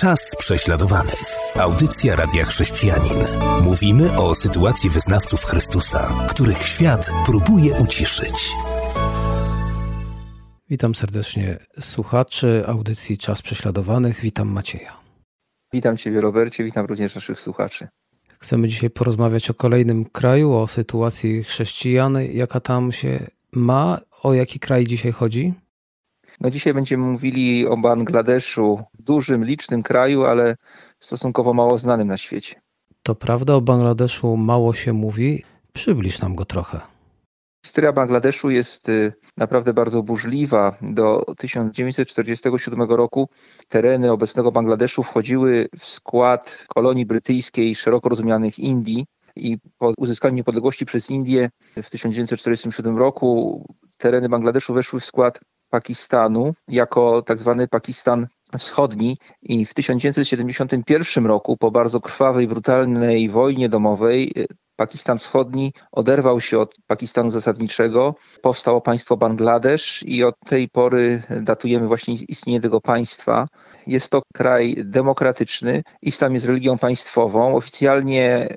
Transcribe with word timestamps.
Czas 0.00 0.36
prześladowanych. 0.38 1.22
Audycja 1.56 2.16
Radia 2.16 2.44
Chrześcijanin. 2.44 3.18
Mówimy 3.62 4.18
o 4.18 4.34
sytuacji 4.34 4.90
wyznawców 4.90 5.44
Chrystusa, 5.44 6.26
których 6.28 6.62
świat 6.62 7.10
próbuje 7.26 7.74
uciszyć. 7.74 8.54
Witam 10.70 10.94
serdecznie 10.94 11.58
słuchaczy 11.80 12.62
audycji 12.66 13.18
Czas 13.18 13.42
Prześladowanych. 13.42 14.20
Witam 14.20 14.48
Macieja. 14.48 14.96
Witam 15.72 15.96
Ciebie, 15.96 16.20
Robercie, 16.20 16.64
witam 16.64 16.86
również 16.86 17.14
naszych 17.14 17.40
słuchaczy. 17.40 17.88
Chcemy 18.38 18.68
dzisiaj 18.68 18.90
porozmawiać 18.90 19.50
o 19.50 19.54
kolejnym 19.54 20.04
kraju, 20.04 20.52
o 20.52 20.66
sytuacji 20.66 21.44
chrześcijan, 21.44 22.18
jaka 22.32 22.60
tam 22.60 22.92
się 22.92 23.26
ma. 23.52 24.00
O 24.22 24.34
jaki 24.34 24.60
kraj 24.60 24.86
dzisiaj 24.86 25.12
chodzi? 25.12 25.54
No 26.40 26.50
dzisiaj 26.50 26.74
będziemy 26.74 27.06
mówili 27.06 27.66
o 27.66 27.76
Bangladeszu, 27.76 28.80
dużym, 28.98 29.44
licznym 29.44 29.82
kraju, 29.82 30.24
ale 30.24 30.56
stosunkowo 30.98 31.54
mało 31.54 31.78
znanym 31.78 32.08
na 32.08 32.16
świecie. 32.16 32.60
To 33.02 33.14
prawda, 33.14 33.54
o 33.54 33.60
Bangladeszu 33.60 34.36
mało 34.36 34.74
się 34.74 34.92
mówi. 34.92 35.44
Przybliż 35.72 36.20
nam 36.20 36.34
go 36.34 36.44
trochę. 36.44 36.80
Historia 37.64 37.92
Bangladeszu 37.92 38.50
jest 38.50 38.88
y, 38.88 39.12
naprawdę 39.36 39.74
bardzo 39.74 40.02
burzliwa. 40.02 40.76
Do 40.82 41.24
1947 41.38 42.82
roku 42.82 43.28
tereny 43.68 44.12
obecnego 44.12 44.52
Bangladeszu 44.52 45.02
wchodziły 45.02 45.68
w 45.78 45.86
skład 45.86 46.66
kolonii 46.74 47.06
brytyjskiej 47.06 47.74
szeroko 47.74 48.08
rozumianych 48.08 48.58
Indii 48.58 49.06
i 49.36 49.58
po 49.78 49.92
uzyskaniu 49.98 50.34
niepodległości 50.34 50.86
przez 50.86 51.10
Indię 51.10 51.50
w 51.82 51.90
1947 51.90 52.98
roku 52.98 53.64
tereny 53.98 54.28
Bangladeszu 54.28 54.74
weszły 54.74 55.00
w 55.00 55.04
skład 55.04 55.40
Pakistanu 55.70 56.52
jako 56.68 57.22
tak 57.22 57.38
zwany 57.38 57.68
Pakistan 57.68 58.26
Wschodni 58.58 59.18
i 59.42 59.64
w 59.64 59.74
1971 59.74 61.26
roku 61.26 61.56
po 61.56 61.70
bardzo 61.70 62.00
krwawej, 62.00 62.48
brutalnej 62.48 63.28
wojnie 63.28 63.68
domowej 63.68 64.32
Pakistan 64.78 65.18
Wschodni 65.18 65.72
oderwał 65.92 66.40
się 66.40 66.58
od 66.58 66.74
Pakistanu 66.86 67.30
zasadniczego, 67.30 68.14
powstało 68.42 68.80
państwo 68.80 69.16
Bangladesz 69.16 70.02
i 70.06 70.24
od 70.24 70.34
tej 70.46 70.68
pory 70.68 71.22
datujemy 71.40 71.86
właśnie 71.86 72.14
istnienie 72.14 72.60
tego 72.60 72.80
państwa. 72.80 73.46
Jest 73.86 74.10
to 74.10 74.22
kraj 74.34 74.74
demokratyczny, 74.84 75.82
islam 76.02 76.34
jest 76.34 76.46
religią 76.46 76.78
państwową, 76.78 77.56
oficjalnie 77.56 78.48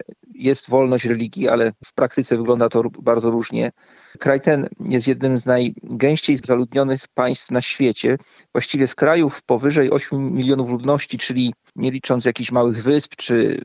jest 0.41 0.69
wolność 0.69 1.05
religii, 1.05 1.49
ale 1.49 1.71
w 1.85 1.93
praktyce 1.93 2.37
wygląda 2.37 2.69
to 2.69 2.83
bardzo 3.01 3.31
różnie. 3.31 3.71
Kraj 4.19 4.41
ten 4.41 4.69
jest 4.79 5.07
jednym 5.07 5.37
z 5.37 5.45
najgęściej 5.45 6.37
zaludnionych 6.37 7.07
państw 7.13 7.51
na 7.51 7.61
świecie. 7.61 8.17
Właściwie 8.53 8.87
z 8.87 8.95
krajów 8.95 9.41
powyżej 9.41 9.91
8 9.91 10.33
milionów 10.33 10.69
ludności, 10.69 11.17
czyli 11.17 11.53
nie 11.75 11.91
licząc 11.91 12.25
jakichś 12.25 12.51
małych 12.51 12.83
wysp 12.83 13.15
czy 13.15 13.61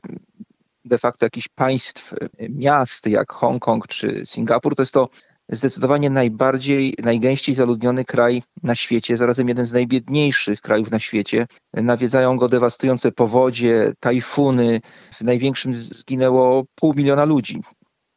de 0.85 0.97
facto 0.97 1.25
jakichś 1.25 1.47
państw, 1.47 2.13
miast 2.49 3.07
jak 3.07 3.31
Hongkong 3.31 3.87
czy 3.87 4.21
Singapur, 4.25 4.75
to 4.75 4.81
jest 4.81 4.93
to 4.93 5.09
zdecydowanie 5.49 6.09
najbardziej, 6.09 6.93
najgęściej 7.03 7.55
zaludniony 7.55 8.05
kraj 8.05 8.43
na 8.63 8.75
świecie, 8.75 9.17
zarazem 9.17 9.47
jeden 9.47 9.65
z 9.65 9.73
najbiedniejszych 9.73 10.61
krajów 10.61 10.91
na 10.91 10.99
świecie. 10.99 11.47
Nawiedzają 11.73 12.37
go 12.37 12.49
dewastujące 12.49 13.11
powodzie, 13.11 13.93
tajfuny. 13.99 14.81
W 15.13 15.21
największym 15.21 15.73
zginęło 15.73 16.65
pół 16.75 16.93
miliona 16.93 17.25
ludzi. 17.25 17.61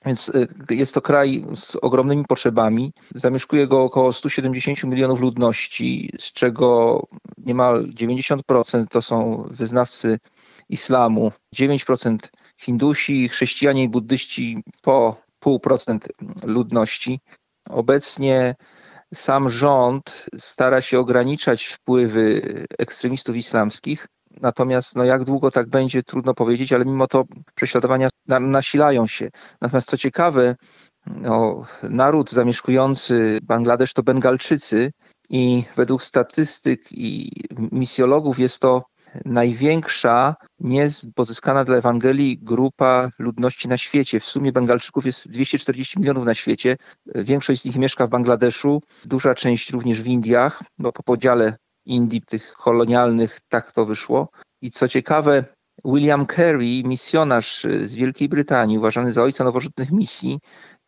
Więc 0.07 0.29
y, 0.29 0.49
jest 0.71 0.95
to 0.95 1.03
kraj 1.03 1.45
z 1.55 1.77
ogromnymi 1.77 2.25
potrzebami. 2.25 2.93
Zamieszkuje 3.15 3.67
go 3.67 3.83
około 3.83 4.13
170 4.13 4.85
milionów 4.85 5.21
ludności, 5.21 6.13
z 6.19 6.33
czego 6.33 7.03
niemal 7.39 7.87
90% 7.87 8.87
to 8.91 9.03
są 9.03 9.45
wyznawcy 9.51 10.19
islamu, 10.69 11.33
9% 11.57 12.19
Hindusi, 12.61 13.29
chrześcijanie 13.29 13.83
i 13.83 13.89
buddyści 13.89 14.63
po 14.83 15.17
pół 15.41 15.61
procent 15.61 16.09
ludności. 16.43 17.21
Obecnie 17.71 18.55
sam 19.15 19.49
rząd 19.49 20.27
stara 20.37 20.81
się 20.81 20.99
ograniczać 20.99 21.65
wpływy 21.65 22.43
ekstremistów 22.79 23.37
islamskich. 23.37 24.07
Natomiast 24.41 24.97
no 24.97 25.05
jak 25.05 25.25
długo 25.25 25.51
tak 25.51 25.69
będzie, 25.69 26.03
trudno 26.03 26.35
powiedzieć, 26.35 26.73
ale 26.73 26.85
mimo 26.85 27.07
to 27.07 27.25
prześladowania 27.55 28.09
nasilają 28.27 29.07
się. 29.07 29.29
Natomiast 29.61 29.89
co 29.89 29.97
ciekawe, 29.97 30.57
no, 31.07 31.63
naród 31.83 32.31
zamieszkujący 32.31 33.39
Bangladesz 33.43 33.93
to 33.93 34.03
Bengalczycy 34.03 34.93
i 35.31 35.65
według 35.77 36.03
statystyk 36.03 36.93
i 36.93 37.31
misjologów 37.73 38.39
jest 38.39 38.61
to 38.61 38.83
największa 39.25 40.37
pozyskana 41.15 41.65
dla 41.65 41.77
Ewangelii 41.77 42.39
grupa 42.39 43.11
ludności 43.19 43.69
na 43.69 43.77
świecie. 43.77 44.21
W 44.21 44.25
sumie 44.25 44.53
Bengalczyków 44.53 45.07
jest 45.07 45.31
240 45.31 45.99
milionów 45.99 46.25
na 46.25 46.35
świecie. 46.35 46.77
Większość 47.15 47.63
z 47.63 47.65
nich 47.65 47.77
mieszka 47.77 48.07
w 48.07 48.11
Bangladeszu, 48.11 48.81
duża 49.05 49.35
część 49.35 49.71
również 49.71 50.03
w 50.03 50.07
Indiach, 50.07 50.63
bo 50.79 50.93
po 50.93 51.03
podziale 51.03 51.57
Indii, 51.87 52.23
tych 52.23 52.53
kolonialnych, 52.53 53.41
tak 53.49 53.73
to 53.73 53.87
wyszło. 53.87 54.29
I 54.63 54.71
co 54.71 54.89
ciekawe, 54.89 55.45
William 55.85 56.27
Carey, 56.27 56.83
misjonarz 56.85 57.67
z 57.85 57.95
Wielkiej 57.95 58.29
Brytanii, 58.29 58.79
uważany 58.79 59.13
za 59.13 59.23
ojca 59.23 59.45
nowożytnych 59.45 59.91
misji, 59.91 60.39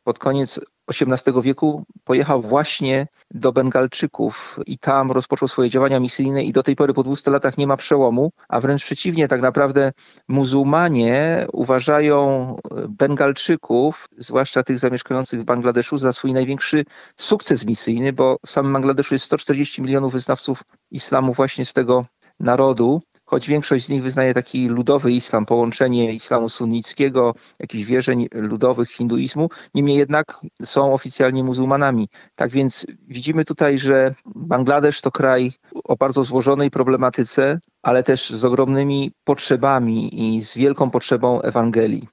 pod 0.04 0.18
koniec 0.18 0.60
XVIII 1.00 1.42
wieku 1.42 1.84
pojechał 2.04 2.42
właśnie 2.42 3.06
do 3.30 3.52
Bengalczyków 3.52 4.60
i 4.66 4.78
tam 4.78 5.10
rozpoczął 5.10 5.48
swoje 5.48 5.70
działania 5.70 6.00
misyjne 6.00 6.44
i 6.44 6.52
do 6.52 6.62
tej 6.62 6.76
pory 6.76 6.92
po 6.92 7.02
200 7.02 7.30
latach 7.30 7.58
nie 7.58 7.66
ma 7.66 7.76
przełomu, 7.76 8.32
a 8.48 8.60
wręcz 8.60 8.84
przeciwnie, 8.84 9.28
tak 9.28 9.42
naprawdę 9.42 9.92
muzułmanie 10.28 11.46
uważają 11.52 12.56
Bengalczyków, 12.88 14.08
zwłaszcza 14.18 14.62
tych 14.62 14.78
zamieszkujących 14.78 15.40
w 15.40 15.44
Bangladeszu, 15.44 15.98
za 15.98 16.12
swój 16.12 16.32
największy 16.32 16.84
sukces 17.16 17.66
misyjny, 17.66 18.12
bo 18.12 18.36
w 18.46 18.50
samym 18.50 18.72
Bangladeszu 18.72 19.14
jest 19.14 19.24
140 19.24 19.82
milionów 19.82 20.12
wyznawców 20.12 20.62
islamu 20.90 21.32
właśnie 21.32 21.64
z 21.64 21.72
tego 21.72 22.04
narodu 22.40 23.00
choć 23.32 23.48
większość 23.48 23.86
z 23.86 23.88
nich 23.88 24.02
wyznaje 24.02 24.34
taki 24.34 24.68
ludowy 24.68 25.12
islam, 25.12 25.46
połączenie 25.46 26.12
islamu 26.12 26.48
sunnickiego, 26.48 27.34
jakichś 27.60 27.84
wierzeń 27.84 28.28
ludowych 28.32 28.90
hinduizmu, 28.90 29.48
niemniej 29.74 29.96
jednak 29.96 30.40
są 30.64 30.94
oficjalnie 30.94 31.44
muzułmanami. 31.44 32.08
Tak 32.34 32.50
więc 32.50 32.86
widzimy 33.08 33.44
tutaj, 33.44 33.78
że 33.78 34.14
Bangladesz 34.34 35.00
to 35.00 35.10
kraj 35.10 35.52
o 35.84 35.96
bardzo 35.96 36.24
złożonej 36.24 36.70
problematyce, 36.70 37.60
ale 37.82 38.02
też 38.02 38.30
z 38.30 38.44
ogromnymi 38.44 39.12
potrzebami 39.24 40.36
i 40.36 40.42
z 40.42 40.54
wielką 40.54 40.90
potrzebą 40.90 41.42
Ewangelii. 41.42 42.08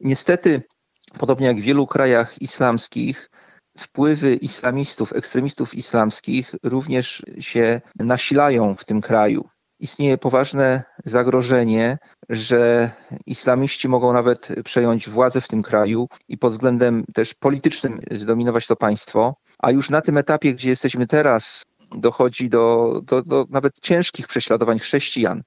Niestety, 0.00 0.62
podobnie 1.18 1.46
jak 1.46 1.56
w 1.56 1.62
wielu 1.62 1.86
krajach 1.86 2.42
islamskich, 2.42 3.30
wpływy 3.78 4.34
islamistów, 4.34 5.12
ekstremistów 5.12 5.74
islamskich 5.74 6.54
również 6.62 7.22
się 7.38 7.80
nasilają 7.98 8.74
w 8.74 8.84
tym 8.84 9.00
kraju 9.00 9.48
istnieje 9.80 10.18
poważne 10.18 10.82
zagrożenie, 11.04 11.98
że 12.28 12.90
islamiści 13.26 13.88
mogą 13.88 14.12
nawet 14.12 14.48
przejąć 14.64 15.08
władzę 15.08 15.40
w 15.40 15.48
tym 15.48 15.62
kraju 15.62 16.08
i 16.28 16.38
pod 16.38 16.52
względem 16.52 17.04
też 17.14 17.34
politycznym 17.34 18.00
zdominować 18.10 18.66
to 18.66 18.76
państwo. 18.76 19.34
A 19.58 19.70
już 19.70 19.90
na 19.90 20.00
tym 20.00 20.18
etapie, 20.18 20.54
gdzie 20.54 20.70
jesteśmy 20.70 21.06
teraz, 21.06 21.62
dochodzi 21.90 22.48
do, 22.48 23.00
do, 23.04 23.22
do 23.22 23.46
nawet 23.50 23.80
ciężkich 23.80 24.26
prześladowań 24.26 24.78
chrześcijan. 24.78 25.42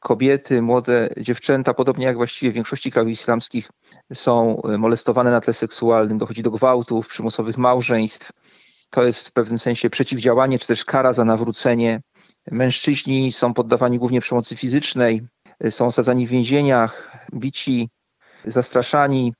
Kobiety, 0.00 0.62
młode 0.62 1.08
dziewczęta, 1.16 1.74
podobnie 1.74 2.06
jak 2.06 2.16
właściwie 2.16 2.52
w 2.52 2.54
większości 2.54 2.90
krajów 2.90 3.10
islamskich, 3.10 3.70
są 4.14 4.62
molestowane 4.78 5.30
na 5.30 5.40
tle 5.40 5.54
seksualnym, 5.54 6.18
dochodzi 6.18 6.42
do 6.42 6.50
gwałtów, 6.50 7.08
przymusowych 7.08 7.58
małżeństw. 7.58 8.30
To 8.90 9.04
jest 9.04 9.28
w 9.28 9.32
pewnym 9.32 9.58
sensie 9.58 9.90
przeciwdziałanie, 9.90 10.58
czy 10.58 10.66
też 10.66 10.84
kara 10.84 11.12
za 11.12 11.24
nawrócenie 11.24 12.00
Mężczyźni 12.50 13.32
są 13.32 13.54
poddawani 13.54 13.98
głównie 13.98 14.20
przemocy 14.20 14.56
fizycznej, 14.56 15.26
są 15.70 15.86
osadzani 15.86 16.26
w 16.26 16.30
więzieniach, 16.30 17.26
bici, 17.34 17.88
zastraszani. 18.44 19.32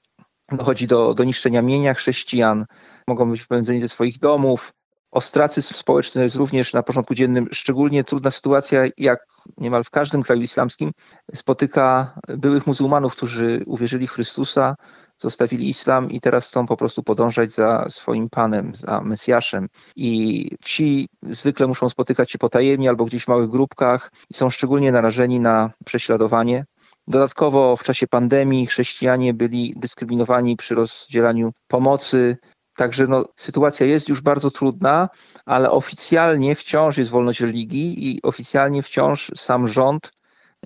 Dochodzi 0.53 0.87
do, 0.87 1.15
do 1.15 1.25
niszczenia 1.25 1.63
mienia 1.63 1.95
chrześcijan, 1.95 2.67
mogą 3.09 3.31
być 3.31 3.41
wypędzeni 3.41 3.81
ze 3.81 3.89
swoich 3.89 4.19
domów. 4.19 4.73
Ostracyzm 5.11 5.75
społeczny 5.75 6.23
jest 6.23 6.37
również 6.37 6.73
na 6.73 6.83
porządku 6.83 7.15
dziennym. 7.15 7.49
Szczególnie 7.53 8.05
trudna 8.05 8.31
sytuacja, 8.31 8.81
jak 8.97 9.27
niemal 9.59 9.85
w 9.85 9.91
każdym 9.91 10.23
kraju 10.23 10.41
islamskim, 10.41 10.91
spotyka 11.35 12.15
byłych 12.29 12.67
muzułmanów, 12.67 13.17
którzy 13.17 13.63
uwierzyli 13.67 14.07
w 14.07 14.11
Chrystusa, 14.11 14.75
zostawili 15.19 15.69
islam 15.69 16.11
i 16.11 16.21
teraz 16.21 16.49
chcą 16.49 16.67
po 16.67 16.77
prostu 16.77 17.03
podążać 17.03 17.51
za 17.51 17.87
swoim 17.89 18.29
panem, 18.31 18.75
za 18.75 19.01
Mesjaszem. 19.01 19.69
I 19.97 20.51
ci 20.65 21.09
zwykle 21.23 21.67
muszą 21.67 21.89
spotykać 21.89 22.31
się 22.31 22.39
potajemnie 22.39 22.89
albo 22.89 23.05
gdzieś 23.05 23.25
w 23.25 23.29
małych 23.29 23.51
grupkach 23.51 24.13
i 24.31 24.35
są 24.35 24.51
szczególnie 24.51 24.93
narażeni 24.93 25.41
na 25.41 25.71
prześladowanie. 25.85 26.65
Dodatkowo 27.09 27.77
w 27.77 27.83
czasie 27.83 28.07
pandemii 28.07 28.67
chrześcijanie 28.67 29.35
byli 29.35 29.75
dyskryminowani 29.77 30.57
przy 30.57 30.75
rozdzielaniu 30.75 31.53
pomocy. 31.69 32.37
Także 32.77 33.07
no, 33.07 33.25
sytuacja 33.37 33.87
jest 33.87 34.09
już 34.09 34.21
bardzo 34.21 34.51
trudna, 34.51 35.09
ale 35.47 35.71
oficjalnie 35.71 36.55
wciąż 36.55 36.97
jest 36.97 37.11
wolność 37.11 37.41
religii 37.41 38.09
i 38.09 38.23
oficjalnie 38.23 38.83
wciąż 38.83 39.31
sam 39.37 39.69
rząd 39.69 40.13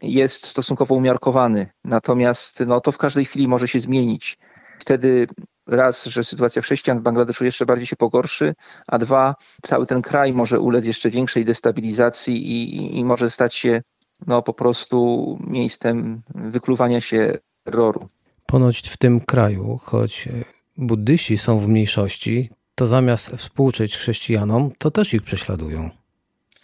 jest 0.02 0.46
stosunkowo 0.46 0.94
umiarkowany. 0.94 1.66
Natomiast 1.84 2.62
no, 2.66 2.80
to 2.80 2.92
w 2.92 2.98
każdej 2.98 3.24
chwili 3.24 3.48
może 3.48 3.68
się 3.68 3.80
zmienić. 3.80 4.38
Wtedy 4.78 5.26
raz, 5.66 6.04
że 6.04 6.24
sytuacja 6.24 6.62
chrześcijan 6.62 6.98
w 6.98 7.02
Bangladeszu 7.02 7.44
jeszcze 7.44 7.66
bardziej 7.66 7.86
się 7.86 7.96
pogorszy, 7.96 8.54
a 8.86 8.98
dwa, 8.98 9.34
cały 9.62 9.86
ten 9.86 10.02
kraj 10.02 10.32
może 10.32 10.60
ulec 10.60 10.86
jeszcze 10.86 11.10
większej 11.10 11.44
destabilizacji 11.44 12.52
i, 12.52 12.98
i 12.98 13.04
może 13.04 13.30
stać 13.30 13.54
się 13.54 13.82
no, 14.26 14.42
po 14.42 14.54
prostu 14.54 15.38
miejscem 15.46 16.22
wykluwania 16.34 17.00
się 17.00 17.38
terroru. 17.64 18.08
Ponoć 18.46 18.88
w 18.88 18.96
tym 18.96 19.20
kraju, 19.20 19.78
choć 19.82 20.28
buddyści 20.76 21.38
są 21.38 21.58
w 21.58 21.68
mniejszości, 21.68 22.50
to 22.74 22.86
zamiast 22.86 23.30
współczuć 23.30 23.96
chrześcijanom, 23.96 24.70
to 24.78 24.90
też 24.90 25.14
ich 25.14 25.22
prześladują. 25.22 25.90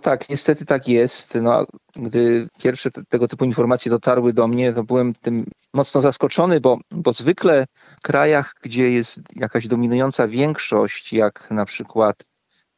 Tak, 0.03 0.29
niestety 0.29 0.67
tak 0.67 0.89
jest. 0.89 1.39
No, 1.43 1.67
gdy 1.97 2.49
pierwsze 2.59 2.91
te, 2.91 3.05
tego 3.05 3.29
typu 3.29 3.45
informacje 3.45 3.91
dotarły 3.91 4.33
do 4.33 4.49
mnie, 4.49 4.73
to 4.73 4.85
byłem 4.85 5.15
tym 5.15 5.47
mocno 5.75 6.00
zaskoczony, 6.00 6.61
bo, 6.61 6.79
bo 6.91 7.12
zwykle 7.12 7.67
w 7.99 8.00
krajach, 8.00 8.55
gdzie 8.62 8.91
jest 8.91 9.21
jakaś 9.37 9.67
dominująca 9.67 10.29
większość, 10.29 11.12
jak 11.12 11.50
na 11.50 11.65
przykład 11.65 12.25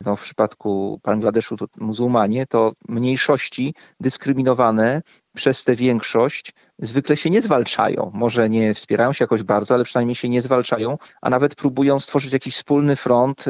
no, 0.04 0.16
w 0.16 0.20
przypadku 0.20 1.00
Bangladeszu 1.04 1.56
to 1.56 1.66
muzułmanie, 1.78 2.46
to 2.46 2.72
mniejszości 2.88 3.74
dyskryminowane 4.00 5.02
przez 5.34 5.64
tę 5.64 5.74
większość 5.74 6.52
zwykle 6.78 7.16
się 7.16 7.30
nie 7.30 7.42
zwalczają. 7.42 8.10
Może 8.14 8.50
nie 8.50 8.74
wspierają 8.74 9.12
się 9.12 9.24
jakoś 9.24 9.42
bardzo, 9.42 9.74
ale 9.74 9.84
przynajmniej 9.84 10.14
się 10.14 10.28
nie 10.28 10.42
zwalczają, 10.42 10.98
a 11.22 11.30
nawet 11.30 11.54
próbują 11.54 11.98
stworzyć 11.98 12.32
jakiś 12.32 12.54
wspólny 12.54 12.96
front 12.96 13.44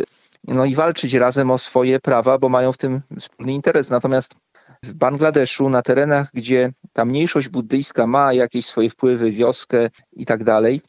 no 0.45 0.65
i 0.65 0.75
walczyć 0.75 1.15
razem 1.15 1.51
o 1.51 1.59
swoje 1.59 2.01
prawa, 2.01 2.39
bo 2.39 2.49
mają 2.49 2.73
w 2.73 2.79
tym 2.79 3.01
wspólny 3.21 3.53
interes. 3.53 3.91
Natomiast 3.91 4.35
w 4.83 4.93
Bangladeszu, 4.93 5.69
na 5.69 5.83
terenach, 5.83 6.31
gdzie 6.35 6.73
ta 6.93 7.05
mniejszość 7.05 7.49
buddyjska 7.49 8.07
ma 8.07 8.33
jakieś 8.33 8.67
swoje 8.67 8.91
wpływy, 8.91 9.33
wioskę 9.33 9.91
i 10.13 10.27
tak 10.27 10.45
dalej, 10.45 10.81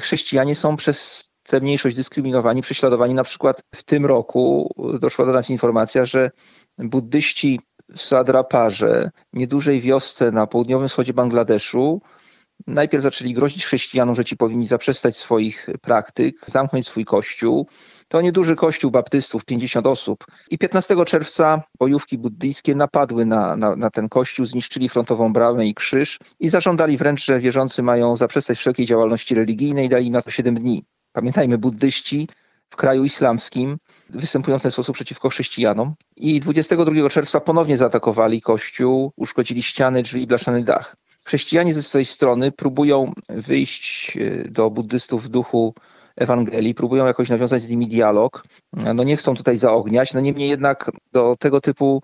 chrześcijanie 0.00 0.54
są 0.54 0.76
przez 0.76 1.28
tę 1.42 1.60
mniejszość 1.60 1.96
dyskryminowani, 1.96 2.62
prześladowani. 2.62 3.14
Na 3.14 3.24
przykład 3.24 3.62
w 3.74 3.82
tym 3.82 4.06
roku 4.06 4.74
doszła 5.00 5.26
do 5.26 5.32
nas 5.32 5.50
informacja, 5.50 6.04
że 6.04 6.30
buddyści 6.78 7.60
w 7.96 8.00
Sadraparze, 8.00 9.10
niedużej 9.32 9.80
wiosce 9.80 10.30
na 10.30 10.46
południowym 10.46 10.88
wschodzie 10.88 11.12
Bangladeszu, 11.12 12.00
najpierw 12.66 13.02
zaczęli 13.02 13.34
grozić 13.34 13.66
chrześcijanom, 13.66 14.14
że 14.14 14.24
ci 14.24 14.36
powinni 14.36 14.66
zaprzestać 14.66 15.16
swoich 15.16 15.66
praktyk, 15.80 16.44
zamknąć 16.46 16.86
swój 16.86 17.04
kościół. 17.04 17.66
To 18.08 18.20
nieduży 18.20 18.56
kościół 18.56 18.90
baptystów, 18.90 19.44
50 19.44 19.86
osób. 19.86 20.24
I 20.50 20.58
15 20.58 21.04
czerwca 21.04 21.62
bojówki 21.78 22.18
buddyjskie 22.18 22.74
napadły 22.74 23.26
na, 23.26 23.56
na, 23.56 23.76
na, 23.76 23.90
ten 23.90 24.08
kościół, 24.08 24.46
zniszczyli 24.46 24.88
frontową 24.88 25.32
bramę 25.32 25.66
i 25.66 25.74
krzyż 25.74 26.18
i 26.40 26.48
zażądali 26.48 26.96
wręcz, 26.96 27.24
że 27.24 27.40
wierzący 27.40 27.82
mają 27.82 28.16
zaprzestać 28.16 28.58
wszelkiej 28.58 28.86
działalności 28.86 29.34
religijnej 29.34 29.88
dali 29.88 30.06
im 30.06 30.12
na 30.12 30.22
to 30.22 30.30
7 30.30 30.54
dni. 30.54 30.84
Pamiętajmy, 31.12 31.58
buddyści 31.58 32.28
w 32.70 32.76
kraju 32.76 33.04
islamskim 33.04 33.78
występują 34.10 34.58
w 34.58 34.62
ten 34.62 34.70
sposób 34.70 34.94
przeciwko 34.94 35.28
chrześcijanom. 35.28 35.94
I 36.16 36.40
22 36.40 37.08
czerwca 37.08 37.40
ponownie 37.40 37.76
zaatakowali 37.76 38.40
kościół, 38.40 39.12
uszkodzili 39.16 39.62
ściany, 39.62 40.02
drzwi 40.02 40.22
i 40.22 40.26
blaszany 40.26 40.64
dach. 40.64 40.96
Chrześcijanie 41.24 41.74
ze 41.74 41.82
swojej 41.82 42.04
strony 42.04 42.52
próbują 42.52 43.12
wyjść 43.28 44.16
e, 44.16 44.48
do 44.48 44.70
buddystów 44.70 45.24
w 45.24 45.28
duchu 45.28 45.74
Ewangelii, 46.16 46.74
próbują 46.74 47.06
jakoś 47.06 47.28
nawiązać 47.28 47.62
z 47.62 47.68
nimi 47.68 47.86
dialog. 47.86 48.44
No 48.72 49.04
nie 49.04 49.16
chcą 49.16 49.34
tutaj 49.34 49.58
zaogniać, 49.58 50.14
no 50.14 50.20
niemniej 50.20 50.48
jednak 50.48 50.90
do 51.12 51.36
tego 51.38 51.60
typu 51.60 52.02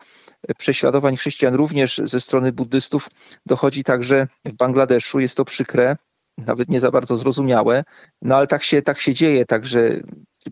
prześladowań 0.59 1.17
chrześcijan 1.17 1.55
również 1.55 2.01
ze 2.05 2.21
strony 2.21 2.53
buddystów 2.53 3.09
dochodzi 3.47 3.85
także 3.85 4.29
w 4.45 4.53
Bangladeszu. 4.53 5.21
Jest 5.21 5.37
to 5.37 5.45
przykre, 5.45 5.97
nawet 6.39 6.69
nie 6.69 6.81
za 6.81 6.91
bardzo 6.91 7.17
zrozumiałe, 7.17 7.85
no 8.23 8.37
ale 8.37 8.47
tak 8.47 8.63
się, 8.63 8.83
tak 8.83 9.01
się 9.01 9.15
dzieje, 9.15 9.47
także 9.47 10.01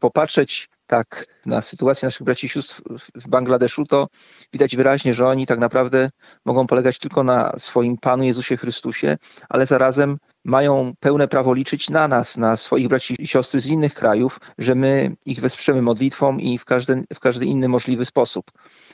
popatrzeć 0.00 0.68
tak 0.86 1.26
na 1.46 1.62
sytuację 1.62 2.06
naszych 2.06 2.22
braci 2.22 2.46
i 2.46 2.48
sióstr 2.48 2.82
w 3.14 3.28
Bangladeszu, 3.28 3.84
to 3.84 4.06
widać 4.52 4.76
wyraźnie, 4.76 5.14
że 5.14 5.26
oni 5.26 5.46
tak 5.46 5.58
naprawdę 5.58 6.08
mogą 6.44 6.66
polegać 6.66 6.98
tylko 6.98 7.24
na 7.24 7.52
swoim 7.58 7.98
Panu 7.98 8.24
Jezusie 8.24 8.56
Chrystusie, 8.56 9.16
ale 9.48 9.66
zarazem 9.66 10.16
mają 10.44 10.92
pełne 11.00 11.28
prawo 11.28 11.54
liczyć 11.54 11.90
na 11.90 12.08
nas, 12.08 12.36
na 12.36 12.56
swoich 12.56 12.88
braci 12.88 13.14
i 13.18 13.26
siostry 13.26 13.60
z 13.60 13.66
innych 13.66 13.94
krajów, 13.94 14.40
że 14.58 14.74
my 14.74 15.16
ich 15.26 15.40
wesprzemy 15.40 15.82
modlitwą 15.82 16.38
i 16.38 16.58
w 16.58 16.64
każdy, 16.64 17.02
w 17.14 17.20
każdy 17.20 17.46
inny 17.46 17.68
możliwy 17.68 18.04
sposób. 18.04 18.44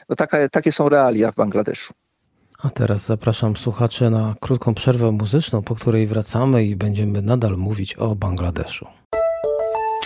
No 0.09 0.17
taka, 0.17 0.49
takie 0.49 0.73
są 0.73 0.89
realia 0.89 1.33
w 1.33 1.35
Bangladeszu. 1.35 1.95
A 2.63 2.71
teraz 2.71 3.07
zapraszam 3.07 3.57
słuchaczy 3.57 4.11
na 4.11 4.35
krótką 4.41 4.75
przerwę 4.75 5.13
muzyczną, 5.13 5.63
po 5.63 5.75
której 5.75 6.07
wracamy 6.07 6.65
i 6.65 6.77
będziemy 6.77 7.23
nadal 7.23 7.57
mówić 7.57 7.95
o 7.95 8.15
Bangladeszu. 8.15 8.87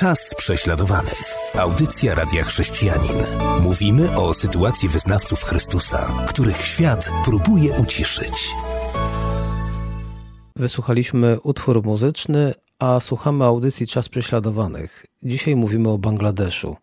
Czas 0.00 0.34
prześladowanych. 0.38 1.22
Audycja 1.58 2.14
Radia 2.14 2.44
Chrześcijanin. 2.44 3.16
Mówimy 3.60 4.16
o 4.16 4.34
sytuacji 4.34 4.88
wyznawców 4.88 5.42
Chrystusa, 5.42 6.24
których 6.28 6.60
świat 6.60 7.10
próbuje 7.24 7.74
uciszyć. 7.74 8.54
Wysłuchaliśmy 10.56 11.40
utwór 11.40 11.84
muzyczny, 11.84 12.54
a 12.78 13.00
słuchamy 13.00 13.44
audycji 13.44 13.86
Czas 13.86 14.08
Prześladowanych. 14.08 15.06
Dzisiaj 15.22 15.56
mówimy 15.56 15.88
o 15.88 15.98
Bangladeszu. 15.98 16.76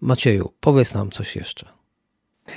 Macieju, 0.00 0.52
powiedz 0.60 0.94
nam 0.94 1.10
coś 1.10 1.36
jeszcze. 1.36 1.68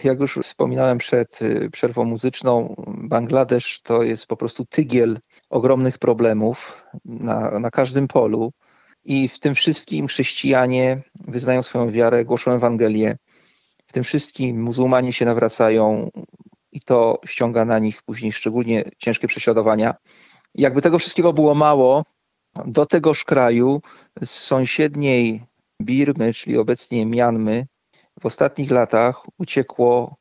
Jak 0.04 0.20
już 0.20 0.40
wspominałem 0.44 0.98
przed 0.98 1.42
y, 1.42 1.70
przerwą 1.72 2.06
muzyczną, 2.06 2.76
Bangladesz 2.88 3.82
to 3.82 4.04
jest 4.04 4.28
po 4.28 4.38
prostu 4.38 4.66
tygiel 4.66 5.20
ogromnych 5.50 5.98
problemów 5.98 6.84
na, 7.06 7.60
na 7.60 7.72
każdym 7.72 8.08
polu. 8.08 8.52
I 9.04 9.28
w 9.28 9.40
tym 9.40 9.56
wszystkim 9.56 10.08
chrześcijanie 10.08 11.02
wyznają 11.28 11.64
swoją 11.64 11.92
wiarę, 11.92 12.26
głoszą 12.26 12.52
Ewangelię. 12.52 13.18
W 13.88 13.94
tym 13.94 14.04
wszystkim 14.04 14.64
muzułmanie 14.64 15.14
się 15.14 15.26
nawracają 15.26 16.10
i 16.72 16.82
to 16.82 17.20
ściąga 17.26 17.66
na 17.66 17.80
nich 17.80 18.04
później 18.04 18.32
szczególnie 18.32 18.84
ciężkie 18.98 19.28
prześladowania. 19.28 19.96
Jakby 20.56 20.82
tego 20.82 21.00
wszystkiego 21.00 21.34
było 21.34 21.56
mało, 21.56 22.04
do 22.66 22.86
tegoż 22.86 23.24
kraju 23.24 23.82
z 24.24 24.30
sąsiedniej 24.30 25.44
Birmy, 25.82 26.34
czyli 26.34 26.58
obecnie 26.58 27.06
Mianmy, 27.06 27.68
w 28.20 28.26
ostatnich 28.26 28.72
latach 28.72 29.22
uciekło 29.38 30.16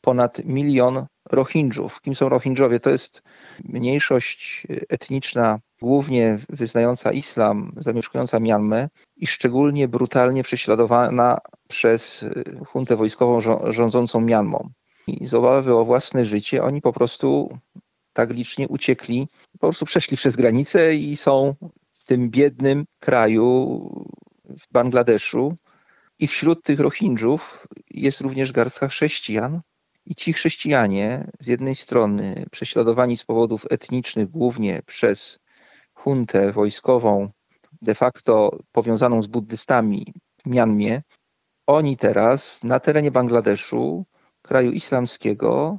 ponad 0.00 0.44
milion 0.44 1.06
Rohingjów. 1.30 2.00
Kim 2.00 2.14
są 2.14 2.28
Rohingjowie? 2.28 2.80
To 2.80 2.90
jest 2.90 3.22
mniejszość 3.64 4.66
etniczna, 4.88 5.58
głównie 5.84 6.38
wyznająca 6.48 7.12
islam, 7.12 7.72
zamieszkująca 7.76 8.40
Mianmę 8.40 8.88
i 9.16 9.26
szczególnie 9.26 9.88
brutalnie 9.88 10.42
prześladowana 10.42 11.38
przez 11.68 12.24
huntę 12.66 12.96
wojskową 12.96 13.40
rządzącą 13.72 14.20
Mianmą. 14.20 14.70
I 15.06 15.26
z 15.26 15.34
obawy 15.34 15.74
o 15.74 15.84
własne 15.84 16.24
życie 16.24 16.62
oni 16.62 16.80
po 16.80 16.92
prostu 16.92 17.58
tak 18.12 18.30
licznie 18.30 18.68
uciekli, 18.68 19.28
po 19.52 19.58
prostu 19.58 19.84
przeszli 19.84 20.16
przez 20.16 20.36
granicę 20.36 20.94
i 20.94 21.16
są 21.16 21.54
w 21.92 22.04
tym 22.04 22.30
biednym 22.30 22.84
kraju 23.00 23.46
w 24.44 24.72
Bangladeszu. 24.72 25.56
I 26.18 26.26
wśród 26.26 26.62
tych 26.62 26.80
Rohingjów 26.80 27.66
jest 27.90 28.20
również 28.20 28.52
garstka 28.52 28.88
chrześcijan, 28.88 29.60
i 30.06 30.14
ci 30.14 30.32
chrześcijanie, 30.32 31.30
z 31.40 31.46
jednej 31.46 31.74
strony 31.74 32.44
prześladowani 32.50 33.16
z 33.16 33.24
powodów 33.24 33.66
etnicznych, 33.70 34.30
głównie 34.30 34.82
przez 34.86 35.38
huntę 36.04 36.52
wojskową, 36.52 37.28
de 37.82 37.94
facto 37.94 38.58
powiązaną 38.72 39.22
z 39.22 39.26
buddystami 39.26 40.14
w 40.46 40.48
Mianmie, 40.48 41.02
oni 41.66 41.96
teraz 41.96 42.64
na 42.64 42.80
terenie 42.80 43.10
Bangladeszu, 43.10 44.04
kraju 44.42 44.70
islamskiego, 44.72 45.78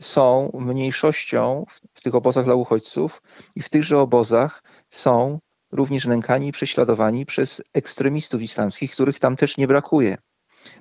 są 0.00 0.50
mniejszością 0.54 1.64
w 1.94 2.00
tych 2.00 2.14
obozach 2.14 2.44
dla 2.44 2.54
uchodźców 2.54 3.22
i 3.56 3.62
w 3.62 3.68
tychże 3.68 3.98
obozach 3.98 4.62
są 4.88 5.38
również 5.72 6.06
nękani 6.06 6.48
i 6.48 6.52
prześladowani 6.52 7.26
przez 7.26 7.62
ekstremistów 7.74 8.42
islamskich, 8.42 8.92
których 8.92 9.20
tam 9.20 9.36
też 9.36 9.56
nie 9.56 9.66
brakuje. 9.66 10.16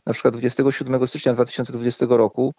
Na 0.05 0.13
przykład 0.13 0.33
27 0.33 1.07
stycznia 1.07 1.33
2020 1.33 2.05
roku 2.09 2.53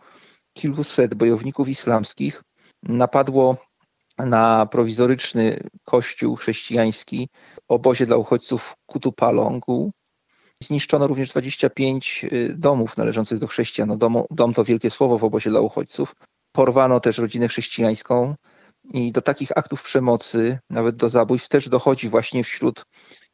kilkuset 0.53 1.15
bojowników 1.15 1.69
islamskich 1.69 2.43
napadło 2.83 3.57
na 4.27 4.67
prowizoryczny 4.67 5.61
kościół 5.85 6.37
chrześcijański 6.37 7.29
w 7.69 7.71
obozie 7.71 8.07
dla 8.07 8.17
uchodźców 8.17 8.75
Kutupalongu. 8.87 9.91
Zniszczono 10.63 11.07
również 11.07 11.31
25 11.31 12.25
y, 12.25 12.55
domów 12.59 12.97
należących 12.97 13.39
do 13.39 13.47
chrześcijan. 13.47 13.89
No 13.89 13.97
dom, 13.97 14.23
dom 14.31 14.55
to 14.55 14.65
wielkie 14.65 14.91
słowo 14.91 15.19
w 15.19 15.25
obozie 15.25 15.51
dla 15.51 15.61
uchodźców. 15.61 16.15
Porwano 16.53 17.01
też 17.01 17.19
rodzinę 17.19 17.49
chrześcijańską 17.49 18.35
i 18.93 19.13
do 19.13 19.23
takich 19.23 19.59
aktów 19.59 19.83
przemocy, 19.83 20.59
nawet 20.71 20.97
do 20.97 21.09
zabójstw 21.09 21.49
też 21.49 21.69
dochodzi 21.69 22.09
właśnie 22.09 22.45
wśród, 22.45 22.85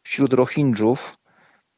wśród 0.02 0.32
Rohingjów, 0.32 1.14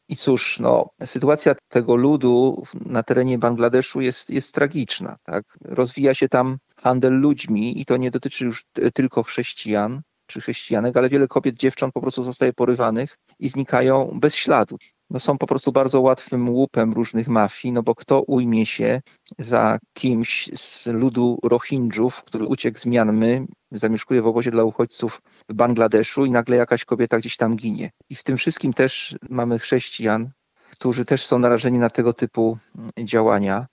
I 0.08 0.16
cóż, 0.16 0.60
no, 0.60 0.90
sytuacja 1.04 1.54
tego 1.68 1.96
ludu 1.96 2.62
na 2.74 3.02
terenie 3.02 3.38
Bangladeszu 3.38 4.00
jest, 4.00 4.30
jest 4.30 4.54
tragiczna. 4.54 5.16
Tak? 5.22 5.44
Rozwija 5.64 6.14
się 6.14 6.28
tam 6.28 6.58
handel 6.76 7.20
ludźmi 7.20 7.80
i 7.80 7.84
to 7.84 7.96
nie 7.96 8.10
dotyczy 8.10 8.44
już 8.44 8.64
tylko 8.94 9.22
chrześcijan 9.22 10.02
czy 10.26 10.40
chrześcijanek, 10.40 10.96
ale 10.96 11.08
wiele 11.08 11.28
kobiet, 11.28 11.56
dziewcząt 11.56 11.94
po 11.94 12.00
prostu 12.00 12.22
zostaje 12.22 12.52
porywanych 12.52 13.18
i 13.38 13.48
znikają 13.48 14.18
bez 14.20 14.34
śladu. 14.34 14.76
No 15.10 15.20
są 15.20 15.38
po 15.38 15.46
prostu 15.46 15.72
bardzo 15.72 16.00
łatwym 16.00 16.48
łupem 16.48 16.92
różnych 16.92 17.28
mafii, 17.28 17.72
no 17.72 17.82
bo 17.82 17.94
kto 17.94 18.22
ujmie 18.22 18.66
się 18.66 19.00
za 19.38 19.78
kimś 19.92 20.50
z 20.54 20.86
ludu 20.86 21.38
Rohingjów, 21.42 22.22
który 22.24 22.46
uciekł 22.46 22.78
z 22.78 22.86
Mianmy, 22.86 23.46
zamieszkuje 23.72 24.22
w 24.22 24.26
obozie 24.26 24.50
dla 24.50 24.64
uchodźców 24.64 25.22
w 25.48 25.54
Bangladeszu 25.54 26.24
i 26.24 26.30
nagle 26.30 26.56
jakaś 26.56 26.84
kobieta 26.84 27.18
gdzieś 27.18 27.36
tam 27.36 27.56
ginie. 27.56 27.90
I 28.10 28.14
w 28.14 28.22
tym 28.22 28.36
wszystkim 28.36 28.72
też 28.72 29.16
mamy 29.30 29.58
chrześcijan, 29.58 30.30
którzy 30.70 31.04
też 31.04 31.26
są 31.26 31.38
narażeni 31.38 31.78
na 31.78 31.90
tego 31.90 32.12
typu 32.12 32.58
działania. 33.04 33.66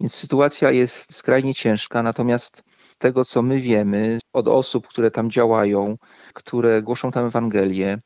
Więc 0.00 0.14
sytuacja 0.14 0.70
jest 0.70 1.14
skrajnie 1.14 1.54
ciężka, 1.54 2.02
natomiast 2.02 2.62
z 2.90 2.98
tego, 2.98 3.24
co 3.24 3.42
my 3.42 3.60
wiemy 3.60 4.18
od 4.32 4.48
osób, 4.48 4.88
które 4.88 5.10
tam 5.10 5.30
działają, 5.30 5.96
które 6.34 6.82
głoszą 6.82 7.10
tam 7.10 7.24
Ewangelię, 7.26 7.98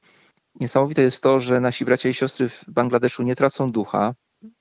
niesamowite 0.54 1.02
jest 1.02 1.22
to, 1.22 1.40
że 1.40 1.60
nasi 1.60 1.84
bracia 1.84 2.08
i 2.08 2.14
siostry 2.14 2.48
w 2.48 2.64
Bangladeszu 2.68 3.22
nie 3.22 3.36
tracą 3.36 3.72
ducha, 3.72 4.14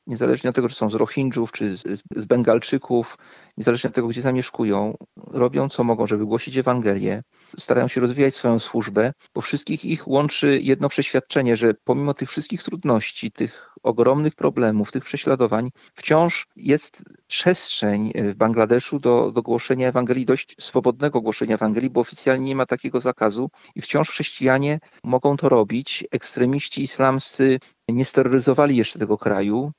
niezależnie 0.08 0.50
od 0.50 0.55
tego, 0.55 0.69
czy 0.69 0.75
są 0.75 0.89
z 0.89 0.96
Rohingjów, 0.96 1.51
czy 1.51 1.77
z 2.15 2.25
Bengalczyków, 2.25 3.17
niezależnie 3.58 3.88
od 3.88 3.96
tego, 3.96 4.08
gdzie 4.08 4.22
zamieszkują, 4.22 4.98
robią 5.17 5.69
co 5.69 5.84
mogą, 5.84 6.08
żeby 6.08 6.25
głosić 6.25 6.58
Ewangelię, 6.58 7.24
starają 7.58 7.88
się 7.88 8.01
rozwijać 8.01 8.36
swoją 8.36 8.60
służbę, 8.60 9.12
bo 9.36 9.41
wszystkich 9.41 9.86
ich 9.86 10.08
łączy 10.08 10.60
jedno 10.62 10.89
przeświadczenie, 10.89 11.58
że 11.58 11.74
pomimo 11.84 12.13
tych 12.13 12.29
wszystkich 12.29 12.63
trudności, 12.63 13.31
tych 13.31 13.68
ogromnych 13.83 14.36
problemów, 14.36 14.91
tych 14.91 15.03
prześladowań, 15.03 15.69
wciąż 15.95 16.48
jest 16.55 17.03
przestrzeń 17.27 18.12
w 18.15 18.33
Bangladeszu 18.36 19.00
do, 19.00 19.31
do 19.31 19.41
głoszenia 19.41 19.88
Ewangelii, 19.88 20.25
dość 20.25 20.55
swobodnego 20.59 21.21
głoszenia 21.21 21.55
Ewangelii, 21.55 21.89
bo 21.89 22.01
oficjalnie 22.01 22.45
nie 22.45 22.55
ma 22.55 22.65
takiego 22.65 23.00
zakazu 23.00 23.50
i 23.75 23.81
wciąż 23.81 24.09
chrześcijanie 24.09 24.79
mogą 25.03 25.38
to 25.38 25.50
robić. 25.50 26.03
Ekstremiści 26.12 26.81
islamscy 26.81 27.59
nie 27.89 28.05
steroryzowali 28.05 28.75
jeszcze 28.75 29.00
tego 29.00 29.17
kraju. 29.17 29.71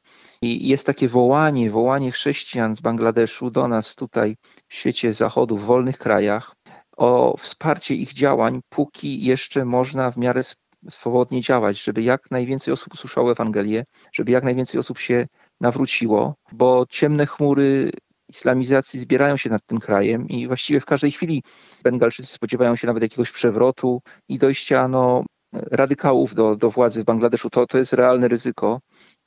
I 0.43 0.69
jest 0.69 0.87
takie 0.87 1.09
wołanie, 1.09 1.71
wołanie 1.71 2.13
chrześcijan 2.13 2.77
z 2.77 2.81
Bangladeszu 2.81 3.51
do 3.51 3.69
nas 3.69 3.95
tutaj 3.95 4.37
w 4.69 4.75
świecie 4.75 5.13
zachodu, 5.13 5.57
w 5.57 5.65
wolnych 5.65 5.99
krajach, 5.99 6.57
o 6.97 7.37
wsparcie 7.39 7.95
ich 7.95 8.13
działań, 8.13 8.61
póki 8.69 9.25
jeszcze 9.25 9.65
można 9.65 10.11
w 10.11 10.17
miarę 10.17 10.43
swobodnie 10.91 11.41
działać, 11.41 11.83
żeby 11.83 12.03
jak 12.03 12.31
najwięcej 12.31 12.75
osób 12.75 12.95
usłyszało 12.95 13.33
Ewangelię, 13.33 13.85
żeby 14.13 14.33
jak 14.33 14.45
najwięcej 14.45 14.81
osób 14.81 14.99
się 14.99 15.27
nawróciło, 15.61 16.35
bo 16.53 16.87
ciemne 16.89 17.27
chmury 17.27 17.91
islamizacji 18.29 19.01
zbierają 19.01 19.37
się 19.37 19.51
nad 19.51 19.67
tym 19.67 19.79
krajem 19.79 20.29
i 20.29 20.47
właściwie 20.47 20.81
w 20.81 20.87
każdej 20.87 21.11
chwili 21.11 21.43
Bengalczycy 21.83 22.33
spodziewają 22.33 22.77
się 22.77 22.87
nawet 22.87 23.03
jakiegoś 23.03 23.31
przewrotu 23.33 24.03
i 24.29 24.39
dojścia 24.39 24.89
no, 24.89 25.25
radykałów 25.53 26.35
do, 26.35 26.57
do 26.57 26.71
władzy 26.71 27.03
w 27.03 27.05
Bangladeszu. 27.05 27.51
To, 27.51 27.67
to 27.67 27.79
jest 27.79 27.93
realne 27.93 28.29
ryzyko. 28.29 28.81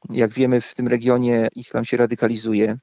Jak 0.10 0.32
wiemy, 0.34 0.62
w 0.62 0.76
tym 0.76 0.88
regionie 0.88 1.48
islam 1.56 1.86
się 1.86 1.98
radykalizuje. 1.98 2.78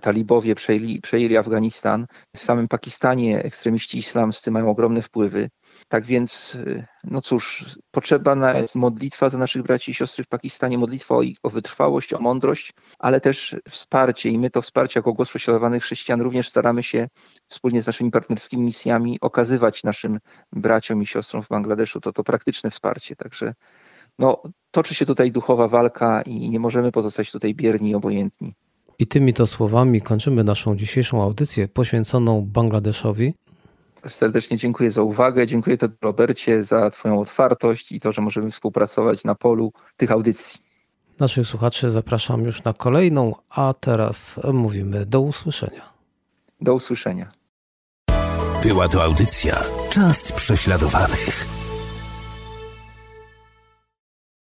Talibowie 0.00 0.54
przejęli, 0.54 1.00
przejęli 1.00 1.36
Afganistan. 1.36 2.06
W 2.36 2.38
samym 2.38 2.68
Pakistanie 2.68 3.44
ekstremiści 3.44 3.98
islamscy 3.98 4.50
mają 4.50 4.70
ogromne 4.70 5.02
wpływy. 5.02 5.48
Tak 5.88 6.04
więc, 6.04 6.58
no 7.04 7.20
cóż, 7.20 7.64
potrzebna 7.90 8.58
jest 8.58 8.74
modlitwa 8.74 9.28
za 9.28 9.38
naszych 9.38 9.62
braci 9.62 9.90
i 9.90 9.94
siostry 9.94 10.24
w 10.24 10.28
Pakistanie, 10.28 10.78
modlitwa 10.78 11.14
o, 11.14 11.22
o 11.42 11.50
wytrwałość, 11.50 12.12
o 12.12 12.18
mądrość, 12.18 12.72
ale 12.98 13.20
też 13.20 13.56
wsparcie 13.68 14.28
i 14.28 14.38
my 14.38 14.50
to 14.50 14.62
wsparcie 14.62 14.98
jako 14.98 15.12
głos 15.12 15.28
prześladowanych 15.28 15.82
chrześcijan 15.82 16.20
również 16.20 16.48
staramy 16.48 16.82
się 16.82 17.08
wspólnie 17.48 17.82
z 17.82 17.86
naszymi 17.86 18.10
partnerskimi 18.10 18.62
misjami 18.62 19.18
okazywać 19.20 19.84
naszym 19.84 20.18
braciom 20.52 21.02
i 21.02 21.06
siostrom 21.06 21.42
w 21.42 21.48
Bangladeszu 21.48 22.00
to, 22.00 22.12
to 22.12 22.24
praktyczne 22.24 22.70
wsparcie. 22.70 23.16
Także 23.16 23.54
no, 24.18 24.42
toczy 24.70 24.94
się 24.94 25.06
tutaj 25.06 25.32
duchowa 25.32 25.68
walka 25.68 26.22
i 26.22 26.50
nie 26.50 26.60
możemy 26.60 26.92
pozostać 26.92 27.30
tutaj 27.30 27.54
bierni 27.54 27.90
i 27.90 27.94
obojętni. 27.94 28.54
I 28.98 29.06
tymi 29.06 29.34
to 29.34 29.46
słowami 29.46 30.02
kończymy 30.02 30.44
naszą 30.44 30.76
dzisiejszą 30.76 31.22
audycję 31.22 31.68
poświęconą 31.68 32.46
Bangladeszowi. 32.46 33.34
Serdecznie 34.08 34.56
dziękuję 34.56 34.90
za 34.90 35.02
uwagę, 35.02 35.46
dziękuję 35.46 35.76
Tobie 35.76 35.94
Robercie 36.02 36.64
za 36.64 36.90
Twoją 36.90 37.20
otwartość 37.20 37.92
i 37.92 38.00
to, 38.00 38.12
że 38.12 38.22
możemy 38.22 38.50
współpracować 38.50 39.24
na 39.24 39.34
polu 39.34 39.72
tych 39.96 40.10
audycji. 40.10 40.60
Naszych 41.18 41.46
słuchaczy 41.46 41.90
zapraszam 41.90 42.44
już 42.44 42.64
na 42.64 42.72
kolejną, 42.72 43.34
a 43.50 43.74
teraz 43.80 44.40
mówimy 44.52 45.06
do 45.06 45.20
usłyszenia. 45.20 45.92
Do 46.60 46.74
usłyszenia. 46.74 47.32
Była 48.62 48.88
to 48.88 49.02
audycja 49.02 49.62
Czas 49.90 50.32
prześladowanych. 50.32 51.57